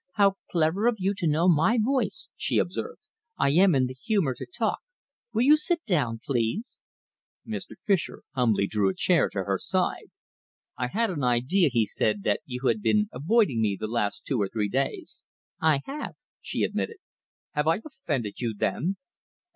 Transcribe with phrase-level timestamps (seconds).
[0.13, 2.97] "How clever of you to know my voice!" she observed.
[3.37, 4.79] "I am in the humour to talk.
[5.31, 6.79] Will you sit down, please?"
[7.47, 7.77] Mr.
[7.79, 10.09] Fischer humbly drew a chair to her side.
[10.75, 14.41] "I had an idea," he said, "that you had been avoiding me the last two
[14.41, 15.21] or three days."
[15.61, 16.97] "I have," she admitted.
[17.51, 18.95] "Have I offended you, then?"